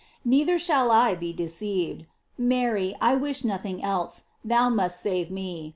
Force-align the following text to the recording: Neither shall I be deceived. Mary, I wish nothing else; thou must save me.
Neither 0.25 0.57
shall 0.57 0.89
I 0.89 1.13
be 1.13 1.31
deceived. 1.31 2.07
Mary, 2.35 2.95
I 2.99 3.13
wish 3.15 3.43
nothing 3.45 3.83
else; 3.83 4.23
thou 4.43 4.67
must 4.67 4.99
save 4.99 5.29
me. 5.29 5.69